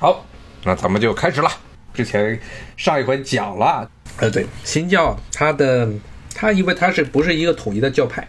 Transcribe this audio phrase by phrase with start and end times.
[0.00, 0.24] 好，
[0.64, 1.50] 那咱们就开始了。
[1.92, 2.40] 之前
[2.74, 5.86] 上一回讲了，呃，对，新教它的
[6.34, 8.26] 它因为它是不是一个统一的教派，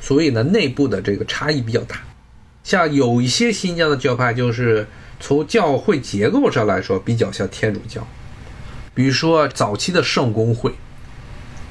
[0.00, 2.00] 所以呢内部的这个差异比较大。
[2.64, 4.88] 像有一些新疆的教派，就是
[5.20, 8.06] 从教会结构上来说比较像天主教，
[8.94, 10.72] 比如说早期的圣公会。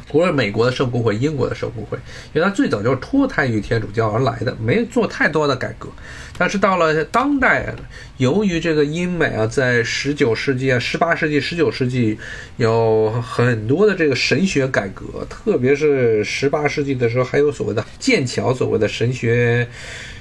[0.09, 1.97] 除了美国的圣公会、英国的圣公会，
[2.33, 5.89] 因为它最早就是脱胎于天主教而来的，没做太多的改革。
[6.37, 7.73] 但是到了当代，
[8.17, 12.17] 由于这个英美啊，在十九世纪啊、十八世纪、十九世纪
[12.57, 19.67] 有很多的这个神学改革，特别是十八世纪的时候，还有所谓的剑桥所谓的神学。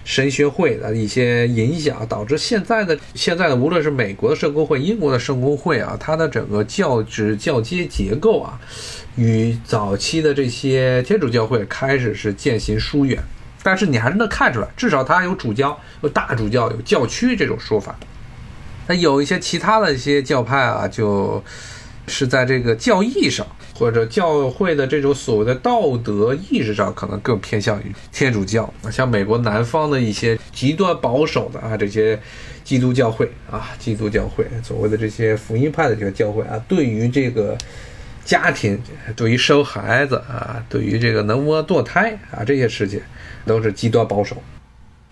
[0.07, 8.57] 神学会的一些影响，导致现在的现在的无论是美国的圣公会、英国的圣公会啊，它的整个教职教阶结构啊，
[9.17, 13.21] 与早期的这些天主教会开始是渐行疏远。
[13.65, 17.99] 但是你还是能看出来，至少它有主教、有大主教、有教区这种说法。
[18.87, 21.43] 那有一些其他的一些教派啊，就
[22.07, 23.45] 是在这个教义上。
[23.79, 28.73] 或者教会的这种所谓的道德意识上，可能更偏向于天主教。
[28.91, 32.19] 像美国南方的一些极端保守的啊，这些
[32.65, 37.57] 基督教会啊，基督教会所谓的这些福音派的这个教会啊，对于这个
[38.25, 38.81] 家庭，
[39.15, 43.01] 对于生孩子啊，对于这个能不能堕胎啊这些事情，
[43.45, 44.37] 都是极端保守。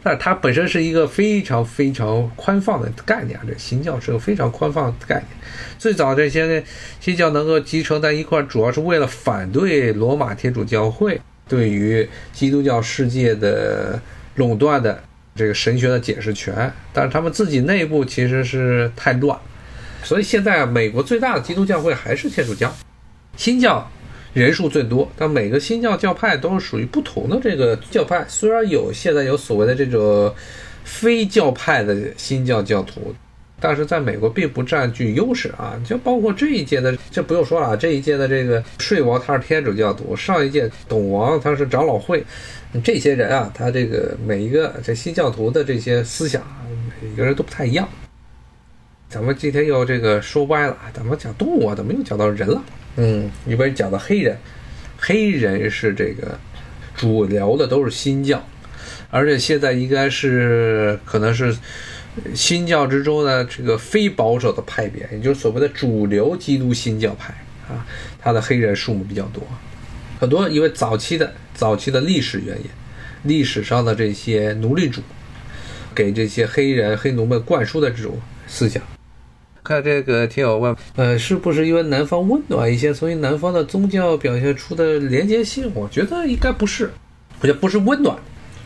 [0.04, 5.26] 但它本身是一个非常非常宽放的概念，这新教是个非常宽放的概念。
[5.78, 6.62] 最早这些
[7.00, 13.98] 新教能够集成在一块，主要是为了反对罗马天主教会对于基督教世界的
[14.34, 15.02] 垄断的
[15.34, 16.70] 这个神学的解释权。
[16.92, 19.38] 但是他们自己内部其实是太乱，
[20.02, 22.70] 所以现在美国最大的基督教会还是天主教，
[23.38, 23.90] 新教。
[24.34, 28.24] 人数最多，但每个新教教派都是属于不同的这个教派。
[28.28, 30.34] 虽然有现在有所谓的这种
[30.82, 33.14] 非教派的新教教徒，
[33.60, 35.80] 但是在美国并不占据优势啊。
[35.88, 42.24] 就包括这一届的，这不用说了，这一届的这个税王他是天主教徒，上一届董王他是长老会，
[42.82, 46.42] 这些人啊，他这个每一个这新教徒的这些思想，
[47.00, 47.88] 每个人都不太一样。
[49.08, 52.60] 咱们今天又这个说歪了，咱们讲动物啊，怎么又讲到人了？
[52.96, 54.36] 嗯，一般讲到黑人，
[54.98, 56.38] 黑人是这个
[56.94, 58.40] 主流的都是新教，
[59.10, 61.56] 而且现在应该是可能是
[62.34, 67.34] 新教之中的这个非保守的派别，也就是所谓的主流基督新教派
[67.68, 67.84] 啊，
[68.20, 69.42] 它的黑人数目比较多，
[70.20, 72.66] 很多因为早期的早期的历史原因，
[73.24, 75.02] 历史上的这些奴隶主
[75.92, 78.80] 给这些黑人黑奴们灌输的这种思想。
[79.64, 85.72] 看这个听友问，呃，是不是因为南方温暖一些，所以南方的宗教表现出的连接性？
[85.74, 86.92] 我觉得应该不是，
[87.40, 88.14] 我觉得不是温暖，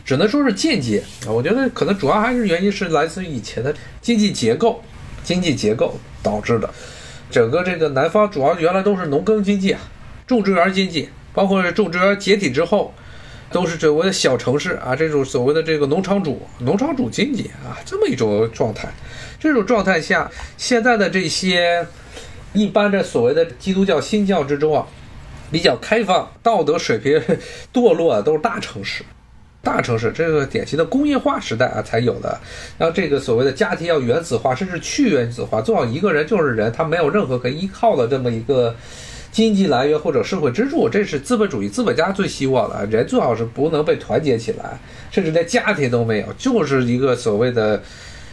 [0.03, 1.31] 只能说是间接啊。
[1.31, 4.83] 我觉得可能主要还是原因是来自于以前的经济结构，
[5.23, 6.69] 经济结构导致的。
[7.31, 9.79] 整个这个南方主要原来都是农耕经济啊，
[10.27, 12.93] 种植园经济，包括种植园解体之后，
[13.51, 18.87] 都是所谓的小城市啊，这种所谓的这个农场主、农场主经济啊，这么一种状态。
[19.39, 21.87] 这种状态下，现在的这些
[22.53, 24.85] 一般的所谓的基督教新教之中啊，
[25.49, 27.21] 比较开放、道德水平
[27.73, 29.03] 堕落的都是大城市，
[29.63, 32.37] 大城市这个典型的工业化时代啊才有的。
[32.77, 38.75] 然后这个所谓的家庭要原子化，甚至去原子化，做好一个人就是人，他没有任何可依靠的这么一个
[39.31, 42.85] 经济来源或者社会支柱，这是资本主义资本家最希望的。
[42.87, 44.79] 人最好是不能被团结起来，
[45.11, 47.81] 甚至连家庭都没有，就是一个所谓的。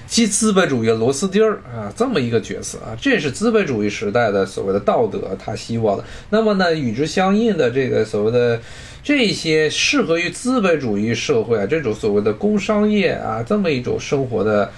[0.09, 6.05] 即资本主义螺丝钉儿啊，这么一个角色啊，这是资本主义时代的所谓的道德，他希望的。
[6.31, 8.61] 那么呢，与之相应的这个所谓的
[9.03, 14.71] 这些适合于资本主义社会啊，这种所谓的工商业啊，这么一种生活的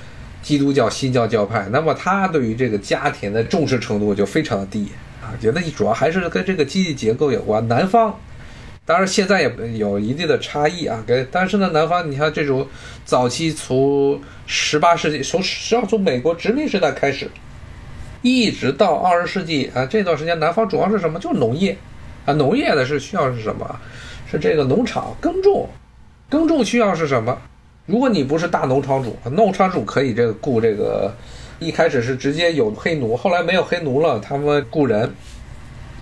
[0.43, 4.89] 基督教新教教派，那么他对于这个家庭的重视程度就非常的低
[5.28, 7.69] 啊，觉得主要还是跟这个经济结构有关。
[7.69, 8.19] 南方。
[8.87, 11.05] 当然，现在也有一定的差异啊。
[11.06, 12.66] 跟但是呢，南方你像这种
[13.05, 17.31] 早期从十八世纪，从实际上从美国殖民时代开始，
[18.23, 21.20] 一直到二十世纪啊这段时间，南方主要是什么？
[21.20, 21.76] 就是农业
[22.25, 23.79] 啊，农业的是需要是什么？
[24.31, 25.69] 是这个农场耕种，
[26.31, 27.37] 耕种需要是什么？
[27.85, 31.14] 如果你不是大农场主，农场主可以这个雇这个，
[31.58, 35.12] 一开始是直接有黑奴，后来没有黑奴了，他们雇人。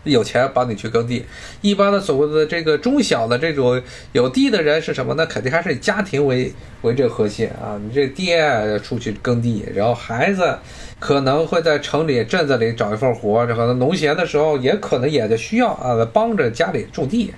[0.04, 1.26] 有钱帮你去耕地，
[1.62, 3.82] 一般的所谓的这个中小的这种
[4.12, 5.12] 有地的人是什么？
[5.14, 7.76] 呢肯定还是以家庭为为这核心啊。
[7.82, 10.56] 你这爹出去耕地，然后孩子
[11.00, 17.34] 可能会在城里、镇子里找一份活，这可能农闲的时候也可能也就需要啊，帮着家里种地。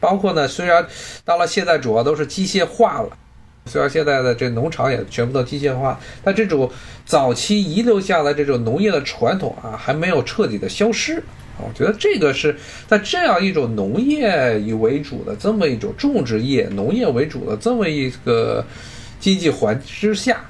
[0.00, 0.84] 包括呢，虽然
[1.24, 3.10] 到了现在主要都是机械化了，
[3.66, 6.70] 虽然现在的这农场也全部都机械化，但这种
[7.04, 11.22] 早期遗留下来这种农业的传统啊，还没有彻底的消失。
[11.58, 12.56] 我觉得这个是
[12.88, 18.64] 在这样一种农业以为主的这么一种种植业、农业为主的这么一个
[19.20, 20.42] 经济环之下。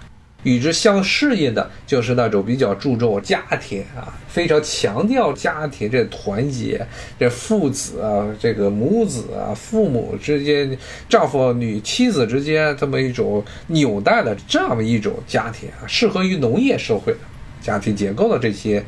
[0.43, 6.87] 与之相适应的就是那种比较注重家庭啊，非常强调家庭这团结，
[7.19, 10.77] 这父子啊，这个母子啊，父母之间，
[11.09, 17.19] 丈夫女妻子之间这么一种纽带的这么一种家庭啊，适合于农业社会的
[17.61, 18.83] 家庭结构的这些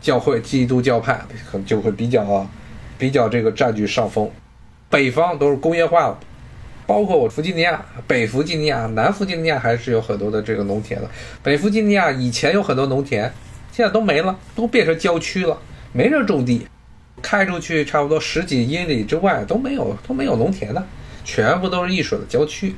[0.00, 1.20] 教会基督教派
[1.50, 2.48] 可能就会比较
[2.96, 4.30] 比较这个占据上风，
[4.88, 6.18] 北方都是工业化了。
[6.86, 11.08] 包括我弗吉尼亚、北弗吉尼亚、南弗吉尼亚还是有很多的这个农田的。
[11.42, 13.32] 北弗吉尼亚以前有很多农田，
[13.72, 15.58] 现在都没了，都变成郊区了，
[15.92, 16.66] 没人种地。
[17.22, 20.86] 开出去差不多十几英里之外都没有都没有农田的，
[21.24, 22.74] 全部都是一水的郊区，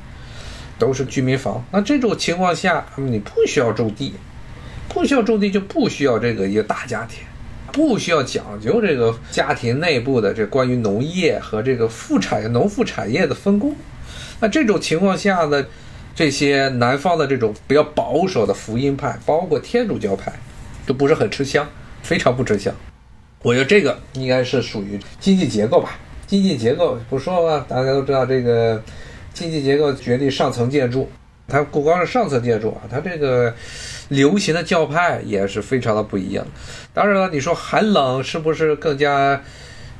[0.78, 1.64] 都是居民房。
[1.72, 4.14] 那这种情况下，你不需要种地，
[4.88, 7.24] 不需要种地就不需要这个一个大家庭，
[7.72, 13.74] 不需要讲究这个家庭内部的这关于农业和这个副产业、农副产业的分工。
[14.40, 15.64] 那这种情况下呢，
[16.14, 20.32] 这些南方的这种比较保守的福音派，包括天主教派，
[20.86, 21.66] 都不是很吃香，
[22.02, 22.74] 非常不吃香。
[23.42, 25.98] 我觉得这个应该是属于经济结构吧。
[26.26, 28.82] 经济结构不说了，大家都知道这个
[29.32, 31.10] 经济结构决定上层建筑。
[31.48, 33.54] 它不光是上层建筑啊，它这个
[34.08, 36.46] 流行的教派也是非常的不一样。
[36.92, 39.40] 当然了，你说寒冷是不是更加？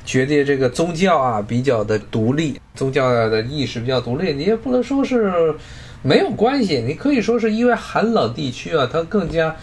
[0.07, 5.55] 决定这个宗教啊比较的独立，宗教的意识比较独立，你也不能说是
[6.03, 9.55] 没有关系，你可以说是因为寒冷地区啊，它更加，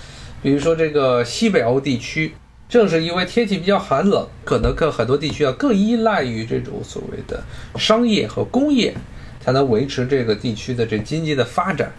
[0.41, 2.33] 比如说这个西北欧地区，
[2.67, 7.41] 正是因为天气比较寒冷，可能更很多地区啊更依赖于这种所谓的
[7.77, 8.93] 商业和工业，
[9.39, 11.91] 才能维持这个地区的这经济的发展。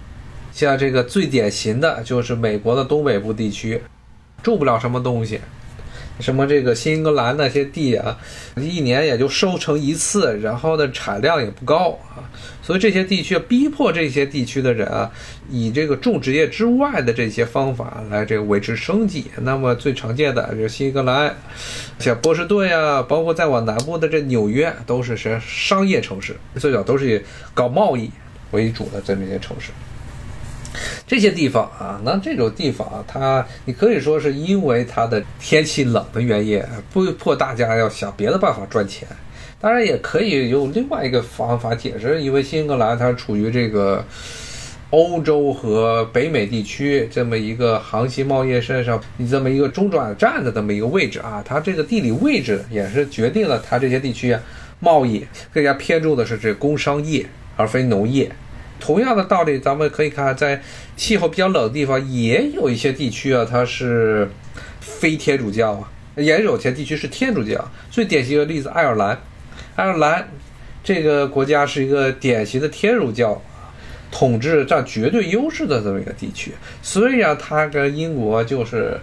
[0.53, 3.81] 像这个最典型的就是美国的东北部地区，
[4.43, 5.41] 种不了什么东西。
[6.21, 8.17] 什么这个新英格兰那些地啊，
[8.57, 12.23] 一年也就收成一次，然后呢产量也不高啊，
[12.63, 15.11] 所以这些地区逼迫这些地区的人啊，
[15.51, 19.27] 以这个种植业之外的这些方法来这个维持生计。
[19.43, 21.35] 那么最常见的就是新英格兰，
[21.99, 27.21] 像波士顿呀，包括再往南部的这纽约，都是是商业城市，最早都是以
[27.53, 28.09] 搞贸易
[28.53, 29.73] 为主的这么一些城市。
[31.07, 36.63] 这些地方啊，那这种地方啊，它你可以说是因为它的天气冷的原因，
[36.93, 39.07] 不迫大家要想别的办法赚钱。
[39.61, 44.05] 当然也可以用另外一个方法解释，因为新英格兰它处于这个
[44.91, 54.41] 欧洲和北美地区这么一个航行贸易线上，你这么一个中转站的这么一个位置啊，它这个地理位置也是决定了它这些地区啊
[54.81, 57.25] 贸易更加偏重的是这工商业
[57.57, 58.31] 而非农业。
[58.81, 60.63] 同样的道理，咱们可以看，在
[60.97, 64.29] 气候比较冷的地方，也有一些地区啊，它是
[64.81, 67.71] 非天主教啊，也有些地区是天主教。
[67.91, 69.19] 最典型的例子，爱尔兰，
[69.77, 70.29] 爱尔兰
[70.83, 73.41] 这个国家是一个典型的天主教
[74.11, 76.53] 统治占绝对优势的这么一个地区。
[76.83, 78.99] 虽然它跟英国就是，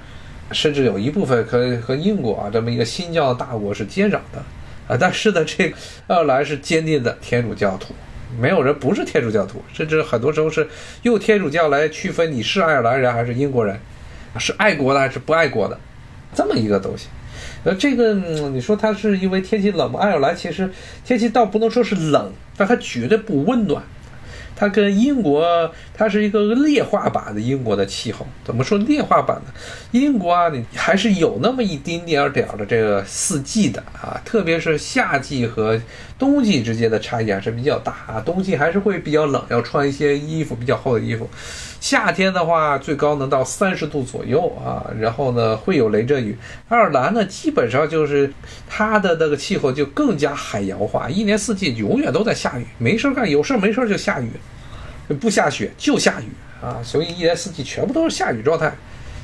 [0.51, 4.43] 甚至有一部分可以和英国啊这么一个新教大国是接壤的
[4.87, 5.77] 啊，但是呢，这个
[6.07, 7.95] 爱尔兰是坚定的天主教徒。
[8.39, 10.67] 没有人不是天主教徒，甚至很多时候是
[11.03, 13.79] 用天主教来区分你是爱尔兰人还是英国人，
[14.37, 15.77] 是爱国的还是不爱国的，
[16.33, 17.07] 这么一个东西。
[17.63, 19.99] 呃，这个你说它是因为天气冷吗？
[19.99, 20.71] 爱尔兰其实
[21.05, 23.83] 天气倒不能说是冷，但它绝对不温暖。
[24.53, 28.27] 它跟英国，它是一个劣化版的英国的气候。
[28.45, 29.51] 怎么说劣化版的？
[29.91, 35.81] 英国啊，你还是有那么一丁点儿点儿的这个四季的啊，特别是夏季和
[36.21, 38.21] 冬季之间的差异还是比较大啊。
[38.23, 41.27] 冬季还是会比较冷，要穿一些衣服比较厚的衣服。
[41.79, 46.37] 夏天的话，最高能到三十度左右啊，然后呢会有雷阵雨。
[46.69, 48.31] 爱尔兰呢，基本上就是
[48.69, 54.29] 它的那个气候就更加海洋化，一年四季永远都在下雨，没事干，有事没事就下雨，
[55.15, 56.29] 不下雪就下雨
[56.63, 58.71] 啊，所以一年四季全部都是下雨状态。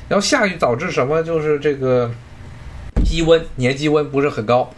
[0.08, 1.22] 然后下雨导致什么？
[1.22, 2.10] 就是这个
[3.04, 4.68] 低温，年积温不是很高，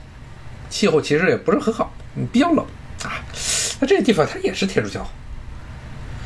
[0.69, 1.95] 气候其实也不是很好，
[2.33, 2.65] 比较冷
[3.05, 3.25] 啊。
[3.81, 5.07] 那这个地方它也是天主教。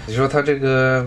[0.07, 1.07] 你说它这个，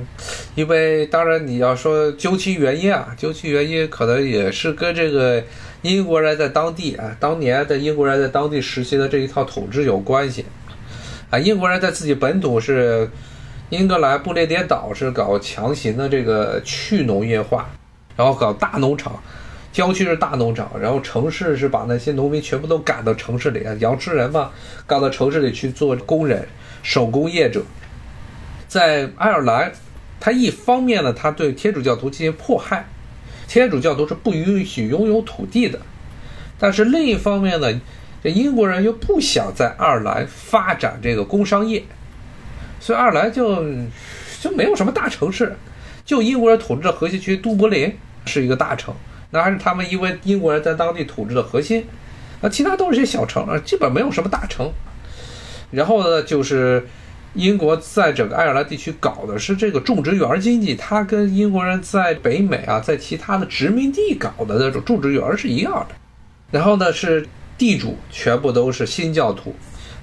[0.55, 5.43] 因为当然你要说究其原因啊，究其原因可能也是跟这个
[5.83, 10.45] 英国人在当地啊，当年的英国人在当地实行的这一套统治有关系
[11.29, 11.37] 啊。
[11.37, 13.07] 英国人在自己本土是
[13.69, 17.69] 英格兰不列颠岛是搞强行的这个去农业化，
[18.15, 19.21] 然后搞大农场，
[19.77, 24.49] 郊区是大农场，然后城市是把那些农民全部都赶到城市里啊，羊吃人嘛，
[24.87, 26.47] 赶到城市里去做工人、
[26.81, 27.61] 手工业者。
[28.67, 29.71] 在爱尔兰，
[30.19, 32.87] 他一方面呢，他对天主教徒进行迫害，
[33.47, 35.79] 天主教徒是不允许拥有土地的，
[36.57, 37.79] 但是另一方面呢，
[38.23, 41.83] 这英国人又不想在爱尔兰发展这个工商业，
[42.79, 43.63] 所以爱尔兰就
[44.41, 45.55] 就没有什么大城市，
[46.03, 48.95] 就英国人统治的核心区都柏林是一个大城，
[49.31, 51.85] 那还是他们因为英国人在当地统治的核心，
[52.41, 54.71] 那其他都是些小城啊，基本没有什么大城。
[55.71, 56.87] 然后呢，就是
[57.33, 65.95] 英国在整个爱尔兰地区搞的是这个种植园经济，它跟英国人在北美啊，在其他的殖民地搞的那种种植园是一样的。
[66.51, 69.53] 然后呢，是地主全部都是新教徒，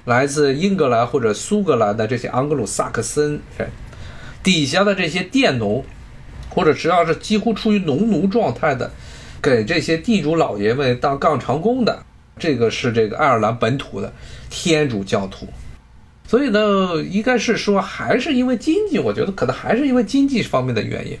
[0.05, 3.69] 来自英格兰或者苏格兰的这些盎格鲁撒克森人，
[4.43, 5.83] 底下的这些佃农，
[6.49, 8.91] 或者只要是几乎处于农奴状态的，
[9.45, 12.03] 给这些地主老爷们当杠长工的，
[12.39, 14.11] 这个是这个爱尔兰本土的。
[14.49, 15.47] 天主教徒，
[16.27, 21.17] 所以呢，应该是说还是因为经济，我觉得可能还是因为经济方面的原因，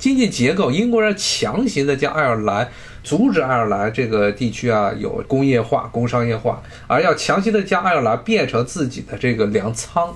[0.00, 2.66] 经济结构，英国人强行的将爱尔兰
[3.04, 10.08] 阻止爱尔兰这个地区啊有工业化、工商业化，而要强行的将爱尔兰变成自己的这个粮仓，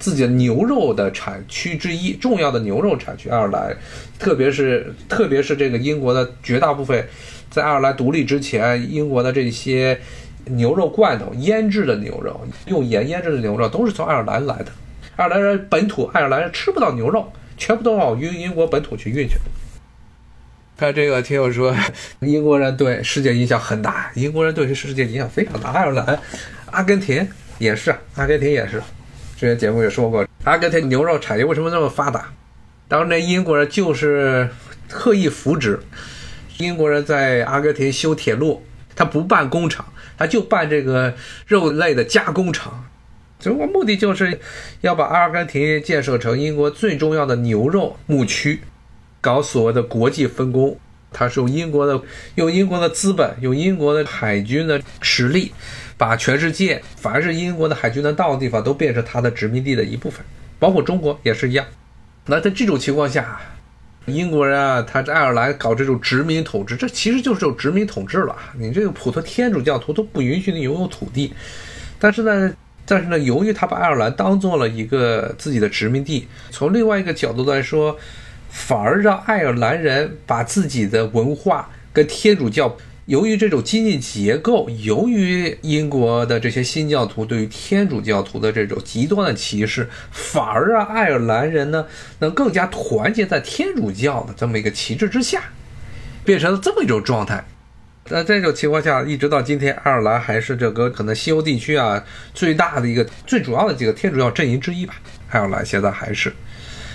[0.00, 3.74] 自己的牛肉的产区之一，重要的牛肉产区，爱尔兰，
[4.18, 7.06] 特别是特别是这个英国的绝大部分，
[7.48, 9.98] 在爱尔兰独立之前，英国的这些。
[10.52, 14.72] 牛肉罐头、腌制的牛肉，用盐腌制的牛肉都是从爱尔兰来的。
[15.16, 19.34] 爱尔兰人本土，爱尔兰人吃不到牛肉，全部都往英英国本土去运去。
[20.76, 21.74] 看这个听友说，
[22.20, 25.70] 英国人对世界影响很大，英国人对世界影响非常大。
[25.72, 26.18] 爱尔兰、
[26.70, 28.80] 阿根廷也是，阿根廷也是。
[29.36, 32.32] 之前节目也说过，阿根廷牛肉产业为什么那么发达？
[32.86, 34.48] 当时那英国人就是
[34.88, 35.78] 特意扶植
[36.58, 39.84] 英国人在阿根廷修铁路，他不办工厂。
[40.16, 41.14] 他就办这个
[41.46, 42.84] 肉类的加工厂，
[43.38, 44.40] 中国目的就是
[44.80, 48.60] 要把阿根廷建设成英国最重要的牛肉牧区，
[49.20, 50.78] 搞所谓的国际分工。
[51.10, 52.02] 他是用英国的
[52.34, 55.52] 用英国的资本，用英国的海军的实力，
[55.96, 60.22] 把全世界凡是英国的海军能到的地方都变成他的殖民地的一部分，
[60.58, 61.64] 包括中国也是一样。
[62.26, 63.40] 那在这种情况下，
[64.04, 68.36] 英国人啊，他在爱尔兰搞这种殖民统治，这其实就是种殖民统治了。
[68.58, 71.32] 你这个普通天主教徒都不允许你拥有土地，
[71.98, 72.52] 但是呢，
[72.90, 77.98] 但是呢，由于他把爱尔兰当做了一个自己的殖民地，从另外一个角度来说，
[78.48, 82.74] 反而让爱尔兰人把自己的文化跟天主教。
[83.04, 91.86] 由于这种经济结构，由于英国的这些新教徒对于天主教徒的这种极端的歧视，反而让爱尔兰人呢
[92.18, 95.42] 能更加团结在天主教的这么一个旗帜之下，
[96.24, 97.44] 变成了这么一种状态。
[98.08, 104.94] 在这种情况下，一直到今天，爱尔兰还是这个可能西欧地区啊最大的一个、最主要的几个天主教阵营之一吧。
[105.30, 106.32] 爱尔兰现在还是。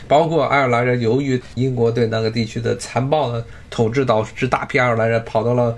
[0.07, 5.77] 包括爱尔兰人，由于英国对那个地区的残暴的统治，导致大批爱尔兰人跑到了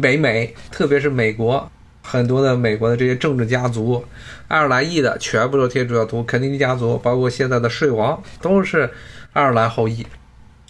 [0.00, 1.70] 北美，特别是美国，
[2.02, 4.02] 很多的美国的这些政治家族，
[4.48, 8.88] 爱尔兰裔的全部都是天主教徒，肯尼迪家族，包括现在的税王，都是
[9.32, 10.06] 爱尔兰后裔。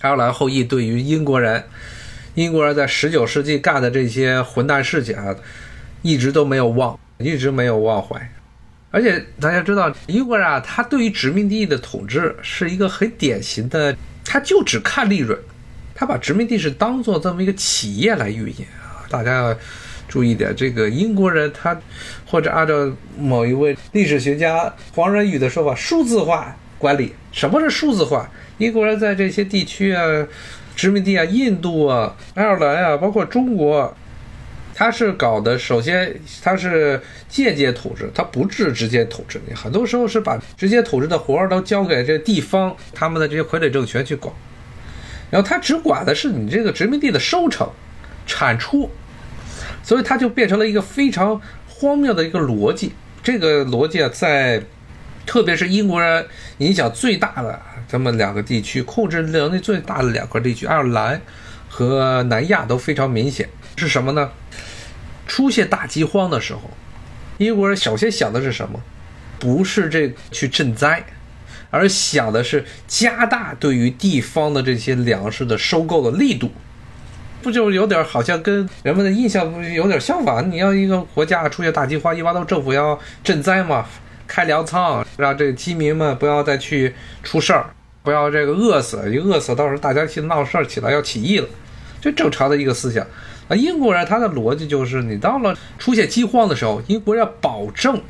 [0.01, 1.63] 爱尔兰后裔对于英国人，
[2.39, 5.35] 英国人在十九世纪干的这些混蛋事情啊，
[6.03, 8.17] 一直都没有忘，一直没有忘怀。
[8.93, 15.37] 而且大家知道，英国人啊，他对于殖民地的统治是一个很典型的，他就只看利润，
[15.97, 19.03] 他把殖民地是当做这么一个企业来运营啊。
[19.11, 19.57] 大家要
[20.07, 21.77] 注意点，这个英国人他
[22.25, 27.13] 或者按照某一位历史学家黄仁宇的说法，数字化管理。
[27.33, 28.31] 什么是数字化？
[28.59, 30.03] 英国人在这些地区啊，
[30.79, 33.93] 殖民地啊，印度啊，爱尔兰啊，包括中国。
[34.75, 39.41] 他是搞的，首先他是间接统治，他不是直接统治。
[39.53, 44.33] 很多时候是把直接统治的活儿都交给这地方他们的这些傀儡政权去管，
[45.33, 47.69] 然后他只管的是你这个殖民地的收成、
[48.25, 48.89] 产出，
[49.83, 52.93] 所以他就变成了一个非常荒谬的一个逻辑。
[53.21, 54.63] 这个逻辑啊，在
[55.29, 61.21] 特别是英国人影响最大的这么两个地区，控制能力最大的两块地区，爱尔兰
[61.69, 63.47] 和南亚都非常明显。
[63.77, 64.31] 是什么呢？
[65.27, 66.63] 出现大饥荒的时候，
[67.37, 68.81] 英国人首先想的是什么？
[69.39, 71.05] 不是这去赈灾，
[71.71, 76.51] 而想的是加大对于地方的这些粮食的收购的力度。
[77.43, 80.51] 不就有点好像跟人们的印象有点相反？
[80.51, 83.87] 你要一个国家出现大饥荒，一般都政府要赈灾嘛，
[84.29, 86.95] 开粮仓，让这饥民们不要再去
[87.25, 87.67] 出事儿，
[88.05, 89.11] 不要这个饿死。
[89.11, 91.49] 一饿死，到时候大家去闹事儿起来要起义了，
[92.01, 93.05] 这正常的一个思想。
[93.49, 98.01] 啊，英国人他的逻辑就是，你到了出现饥荒的时候，英国人要保证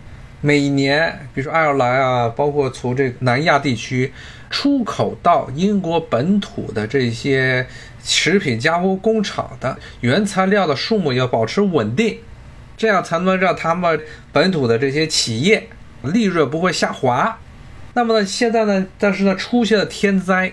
[0.41, 4.13] 每年，比如说爱尔兰啊，包括从这个南亚地区
[4.51, 7.65] 出口到英国本土的这些
[8.03, 12.19] 食品加工工厂的原材料的数目要保持稳定，
[12.77, 14.01] 这样才能让他们
[14.33, 15.69] 本土的这些企业
[16.03, 17.39] 利润不会下滑。
[17.95, 20.53] 那么呢，现在呢，但是呢，出现了天灾，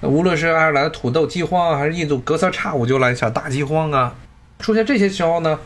[0.00, 4.14] 无论是爱尔兰土豆饥荒啊，还是印度隔三差五就来一场大饥荒啊，
[4.58, 5.58] 出现这些时候呢，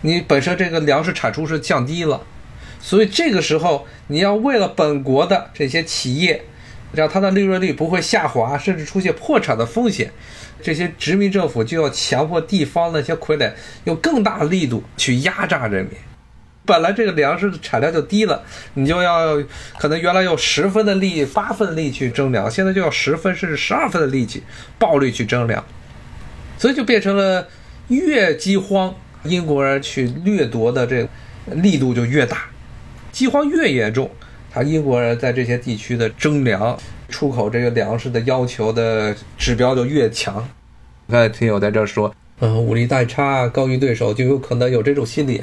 [0.00, 2.22] 你本身这个粮食产出是降低了。
[2.80, 6.42] 所以这个时候，你要为了本国的这些企业，
[6.92, 10.10] 让它的利润率不会下滑，甚至出现破产的风险，
[10.62, 13.52] 这些殖民政府就要强迫地方那些傀儡
[13.84, 15.92] 用更大力度去压榨人民。
[16.70, 18.40] 本来这个粮食的产量就低了，
[18.74, 19.36] 你就要
[19.76, 24.44] 可能原来用十分的力、八分力去征粮，现在就要十分甚至十二分的力气
[24.78, 25.64] 暴力去征粮，
[26.56, 27.48] 所以就变成了
[27.88, 31.08] 越饥荒，英国人去掠夺的这个
[31.56, 32.44] 力度就越大。
[33.10, 34.08] 饥荒越严重，
[34.52, 40.48] 他英国人在这些地区的征粮、出口这个粮食的要求的指标就越强。
[41.10, 45.42] 刚才听友在这说，嗯，武力代差高于对手，就有可能有这种心理。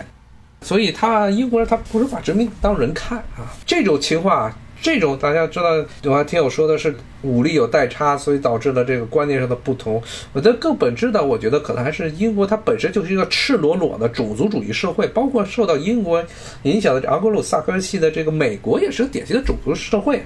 [0.62, 4.52] 所以他英国人他不是把殖民当人看啊，这种情况。
[4.82, 5.66] 这种大家知道，
[6.04, 10.02] 我还听我说的是武力有代差，所以导致了这个观念上的不同。
[10.34, 16.24] 我觉得更本质的，我觉得可能还是英国它本身就是一个赤裸裸的种族主义社会，包括受到英国
[16.64, 20.24] 影响的昂格鲁萨克系的这个美国也是个典型的种族社会。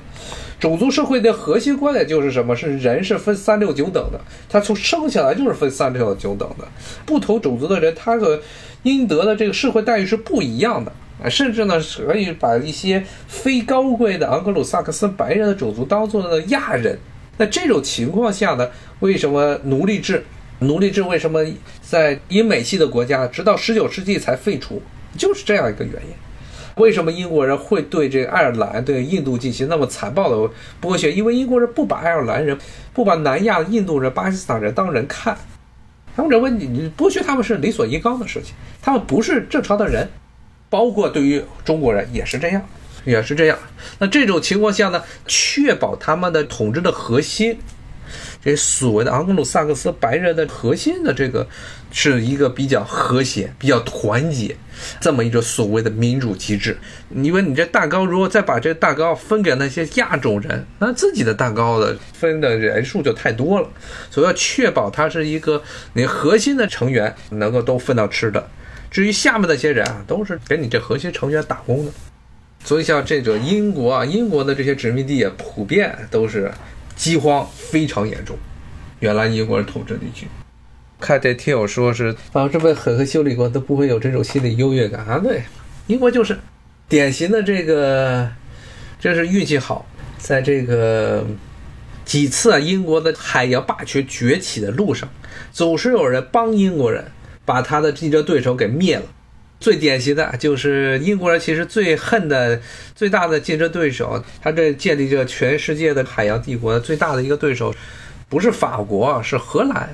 [0.60, 2.55] 种族社会的核心观点就是什么？
[2.55, 6.67] 是人是分三六九等的，他从生下来就是分三六九等的，
[7.03, 8.39] 不同种族的人他和
[8.84, 10.91] 应得的这个社会待遇是不一样的。
[11.24, 16.98] 啊，甚至呢，可以把一些非高贵的昂格鲁萨克斯白人的种族当做了亚人。
[17.38, 20.24] 那这种情况下呢，为什么奴隶制？
[20.60, 21.44] 奴隶制为什么
[21.82, 24.82] 在英美系的国家直到十九世纪才废除？
[25.18, 26.13] 就是这样一个原因。
[26.78, 31.12] 为什么英国人会对这个爱尔兰、对印度进行那么残暴的剥削？
[31.12, 32.58] 因为英国人不把爱尔兰人、
[32.94, 35.38] 不把南亚的印度人、巴基斯坦人当人看，
[36.16, 40.07] 他们认为你你剥削他们是理所应当的事情，他们不是正常的人。
[40.72, 42.66] 包括对于中国人也是这样，
[43.03, 43.60] 也是这样。
[44.00, 47.60] 那这种情况下呢，确保他们的统治的核心，
[48.42, 51.46] 这所谓的昂格鲁萨克斯白人的核心的这个，
[51.92, 54.55] 是一个比较和谐、比较团结
[55.01, 56.77] 这么一个所谓的民主机制。
[57.14, 63.70] 因为你这蛋糕如果再把这蛋糕分给那些亚洲人，那自己的蛋糕的分的人数就太多了。
[64.10, 65.62] 所以要确保它是一个
[65.94, 68.50] 你核心的成员能够都分到吃的。
[68.92, 71.92] 至于下面那些人啊，都是给你这核心成员打工的，
[72.66, 76.51] 所以像这个英国啊，英国的这些殖民地啊，普遍都是
[76.98, 78.38] 饥荒非常严重。
[79.00, 80.27] 原来英国人统治地区，
[81.00, 85.18] 看这听友说是，啊，这么狠狠修理过都不会有这种心理优越感啊。
[85.18, 85.42] 对，
[85.88, 86.38] 英国就是
[86.90, 88.30] 典型的这个，
[89.00, 91.25] 这是运气好，在这个
[92.04, 95.08] 几次啊英国的海洋霸权崛起的路上，
[95.54, 97.06] 总是有人帮英国人。
[97.51, 99.03] 把他的竞争对手给灭了，
[99.59, 102.57] 最典型的就是英国人其实最恨的
[102.96, 107.75] 最大的竞争对手，他这建立着全世界的海洋帝国最大的一个对手，
[108.29, 109.94] 不是法国，是荷兰。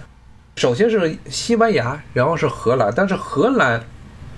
[0.58, 3.84] 首先是西班牙，然后是荷兰，但是荷兰。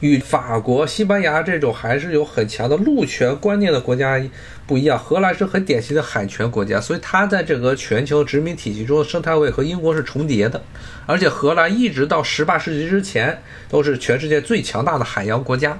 [0.01, 4.21] 与法国、西班牙这种还是有很强的陆权观念的国家
[4.65, 10.61] 不一样，荷兰是很典型的海权国家，所以它在这个全球殖民体系中的生态位和英国是重叠的。
[11.05, 15.77] 而且荷兰一直到十八世纪之前都是全世界最强大的海洋国家。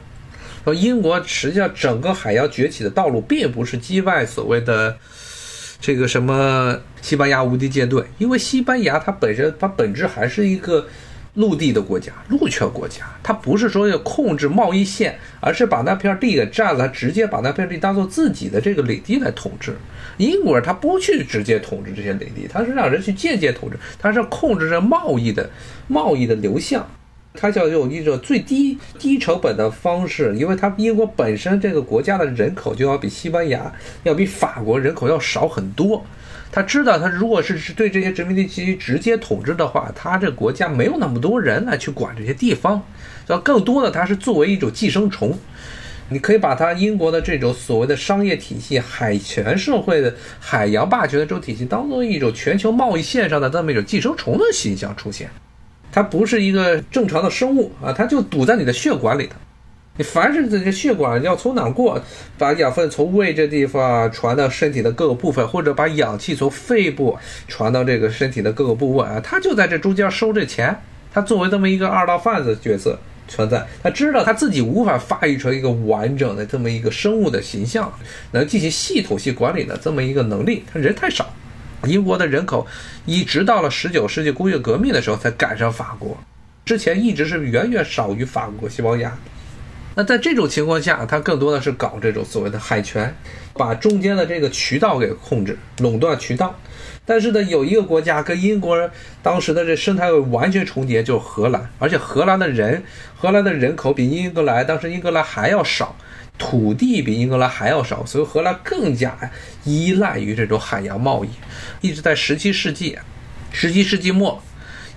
[0.66, 4.98] 说英国实际上整个海洋崛起的道路并不是击败所谓的
[5.80, 10.88] 这个什么西班牙无敌舰队，因为西班牙它本身它本质还是一个。
[11.40, 19.74] 陆地的国家，陆权国家，它不是说要控制贸易线，而是把那片地给占了，直接把那片地当做自己的这个领地来统治。
[20.18, 25.50] 英国人他不去直接统治这些领地，他是让人去间接统治，他是控制着贸易的
[25.88, 26.86] 贸易的流向，
[27.36, 33.74] 他叫用一种最低低成本的方式，因为他英国本身这个国家的人口就要比西班牙
[34.04, 36.06] 要比法国人口要少很多。
[36.52, 42.82] 他知道，他如果是是对这些殖民地区直接统治的话，他这国家没有那么多人来去管这些地方，
[43.28, 45.38] 要更多的他是作为一种寄生虫。
[46.12, 55.30] 你可以把他英国的这种所谓的商业体系、海权社会的海洋霸权的这种体系，当做一种全球贸易线上的这么一种寄生虫的形象出现。
[55.92, 59.36] 它不是一个正常的生物啊，它就堵在你的血管里头。
[60.00, 62.02] 你凡是这些血管要从哪过，
[62.38, 67.18] 把养分从胃这地方传到身体的各个部分，或者把氧气从肺部
[67.50, 70.74] 传到这个身体的各个部位啊，他就在这中间收这钱。
[71.14, 73.68] 他作为这么一个二道贩子角色，存在。
[73.84, 77.92] 他知道他自己无法发育成一个完整的这么一个生物的形象，
[78.32, 81.30] 能进行系统性管理的这么一个能力，他人太少。
[81.84, 82.66] 英国的人口
[83.06, 86.18] 一直到了十九世纪工业革命的时候才赶上法国，
[86.64, 89.14] 之前一直是远远少于法国、西班牙。
[89.96, 93.14] 那在这种情况下，他更多的是搞这种所谓的海权，
[93.54, 96.58] 把中间的这个渠道给控制，垄断渠道。
[97.06, 98.90] 但是呢，有一个国家跟英国人
[99.24, 101.70] 当时的这生态完全重叠，就是荷兰。
[101.80, 102.84] 而且荷兰的人，
[103.18, 105.96] 荷兰的人口比英格兰当时英格兰还要少，
[106.38, 109.18] 土地比英格兰还要少，所以荷兰更加
[109.66, 111.30] 依赖于这种海洋贸易。
[111.82, 112.98] 一直在十七世纪，
[113.52, 114.42] 十七世纪末，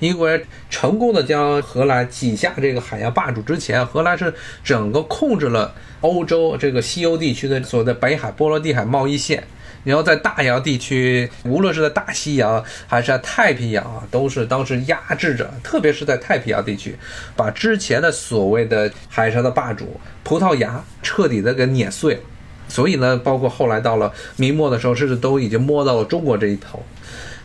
[0.03, 4.35] 英国人成功的将荷兰挤下这个海洋霸主之前，荷兰是
[4.65, 9.45] 整个控制了欧洲这个西欧地区的所谓的北海、波罗的海贸易线。
[9.85, 16.97] 然后在大洋地区，无论是在大西洋还是在太平洋啊，都是当时压制着，特别是在太平洋地区，
[17.37, 22.21] 把之前的所谓的海上的霸主葡萄牙彻底的给碾碎。
[22.67, 26.85] 所以呢，包括后来到了明末的时候，甚至都已经摸到了中国这一头。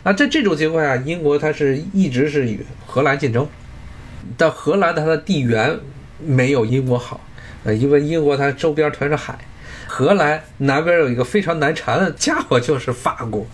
[0.08, 3.46] 那在这种情况下，英国它是一直是与荷兰竞争，
[4.38, 5.78] 但荷兰它的地缘
[6.18, 7.20] 没有英国好，
[7.62, 9.38] 呃，因为英国它周边全是海。
[9.86, 13.46] 荷兰南边有一个非常难缠的家伙，就是法国。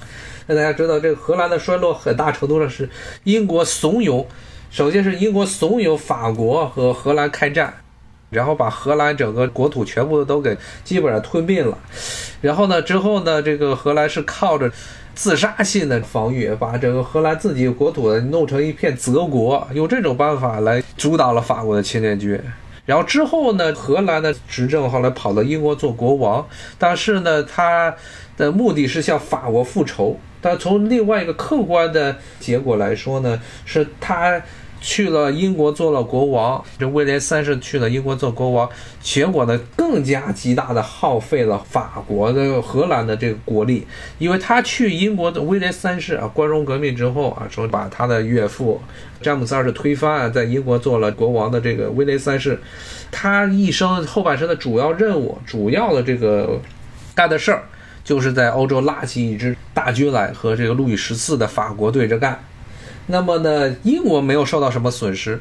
[0.46, 2.88] 那大家知道，这个荷兰的衰落很大程度上是
[3.24, 4.24] 英国怂恿。
[4.70, 7.74] 首先是英国怂恿法国和荷兰开战，
[8.30, 11.78] 然后把荷兰整个国土全部都给基本上吞并了。
[12.40, 14.70] 然后呢，之后呢，这个荷兰是靠着
[15.14, 22.40] 自杀性的防御，把整个荷兰自己国土弄成一片泽国，用这种办法来阻挡了法国的侵略军。
[22.84, 26.46] 然后之后呢，荷兰的执政后来跑到英国做国王，
[26.78, 27.94] 但是呢，他
[28.36, 30.18] 的目的是向法国复仇。
[30.42, 34.42] 但从另外一个客观的结果来说呢，是他。
[34.84, 38.68] 去了英国做了国王，这威廉三世去了英国做国王，
[39.00, 43.86] 结果呢更加极大的耗费了法国的荷兰的这个国力，
[44.18, 48.78] 因为他去英国的威廉三世啊，光荣革命之后啊，说把他的岳父
[49.22, 52.60] 詹姆斯二世推翻，在英国做了国王的这个威廉三世，
[53.10, 56.60] 他一生后半生的主要任务、主要的这个
[57.14, 57.62] 干的事儿，
[58.04, 62.38] 就是在欧洲拉起一支大军来和这个路易十四的法国对着干。
[63.06, 65.38] 那么呢，英国没有受到什么损失，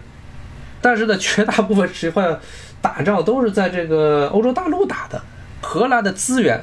[0.82, 2.21] 但是呢，绝大部分时候
[2.82, 5.21] 打仗都是在这个欧洲大陆打的。
[5.62, 6.62] 荷兰的资源，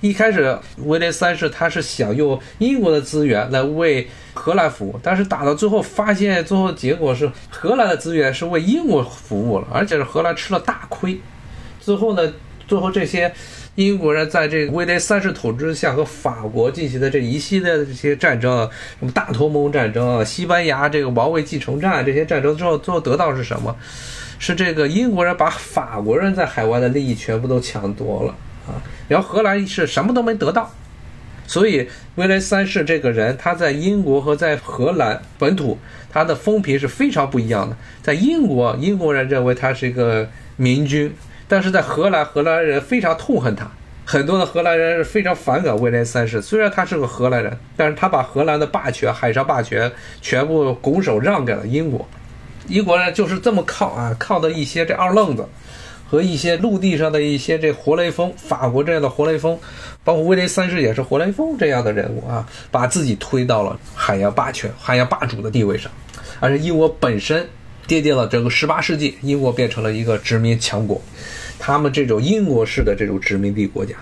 [0.00, 11.20] 一开始威廉三世他是想用英国的资源来为荷兰服务，但是打到最后发现，最后结果是荷兰的资源是为英国服务了，而且是荷兰吃了大亏。
[11.80, 12.32] 最后呢，
[12.66, 13.34] 最后这些。
[13.76, 23.74] 英国人在这个威廉三世统治下和法国进行的这一系列的这些战争，什么大同盟战争、西班牙这个王位继承战这些战争之后，最后得到是什么？
[24.38, 28.34] 是这个英国人把法国人在海外的利益全部都抢夺了
[28.66, 28.78] 啊！
[29.08, 30.70] 然后荷兰是什么都没得到，
[31.46, 35.78] 所以威廉三世这个人他在英国和在荷兰本土
[36.12, 37.76] 他的风评是非常不一样的。
[38.02, 41.12] 在英国，英国人认为他是一个明君。
[41.46, 43.70] 但是在荷兰，荷兰人非常痛恨他，
[44.04, 46.40] 很多的荷兰人是非常反感威廉三世。
[46.40, 49.90] 虽然他是个荷兰人，但是他把荷兰的霸权、海上霸权
[50.22, 52.06] 全部拱手让给了英国。
[52.68, 55.46] 英国人就是这么靠啊，靠的一些这二愣子
[56.08, 59.58] 和一些陆地上的一些这活雷锋，法国这样的活雷锋，
[60.02, 65.92] 包括威廉三世也是活雷锋这样的人物啊，把自己推到了海洋霸权、海洋霸主的地位上，
[66.40, 67.46] 而且英国本身。
[67.86, 71.00] 跌跌了整个十八世纪，英国变成了一个殖民强国。
[71.58, 73.94] 他们这种英国式的这种殖民地国家，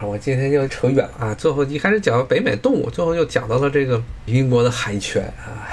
[0.00, 1.34] 我今天就扯远了啊。
[1.34, 5.66] 最后一开始讲北美动物，最后又讲到了这个英国的海权啊。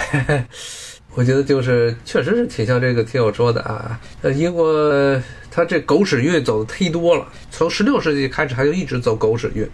[1.16, 4.00] 我觉得就是确实是挺像这个听友说的啊。
[4.22, 9.68] 呃，英国它这狗屎运走的忒多了，从十六世纪开始，它就一直走狗屎运，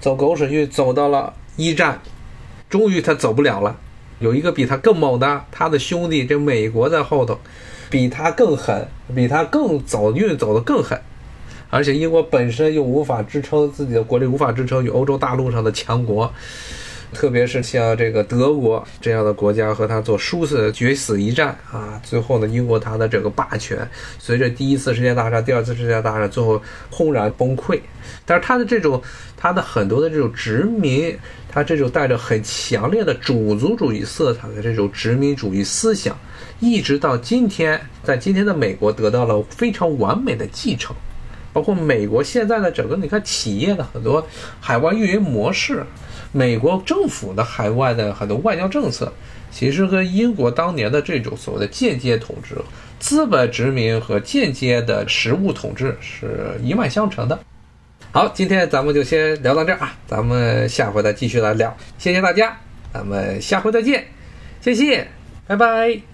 [0.00, 2.00] 走狗屎运走到了一战，
[2.68, 3.76] 终于它走不了了。
[4.20, 7.38] 有一个比他更猛的，他的兄弟这美国在后头，
[7.90, 10.98] 比他更狠，比他更走运走得更狠，
[11.70, 16.32] 而且英国本身又无法支撑自己的国力，无法支撑与欧洲大陆上的强国，
[17.14, 27.80] 特别是像这个德国这样的国家和他做殊死决死一战啊，最后呢，英国它的这个霸权随着第一次世界大战、第二次世界大战最后轰然崩溃，
[28.26, 29.00] 但是他的这种
[29.36, 31.16] 他的很多的这种殖民。
[31.54, 36.18] 他这种带着很强烈的种族主义色彩的这种殖民主义思想，
[36.58, 40.96] 一直到今天，在今天的美国得到了非常完美的继承，
[41.52, 44.26] 包括美国现在的整个你看企业的很多
[44.58, 45.86] 海外运营模式，
[46.34, 49.12] 美国政府的海外的很多外交政策，
[49.52, 52.56] 其实和英国当年的这种所谓的间接统治、
[52.98, 57.38] 资本殖民和间接的实物统治是一脉相承的。
[58.10, 61.74] 好，今天咱们就先聊到这儿啊，咱们下回再继续来聊。
[61.98, 62.56] 谢谢大家，
[62.92, 64.04] 咱们下回再见，
[64.60, 65.06] 谢谢，
[65.46, 66.13] 拜拜。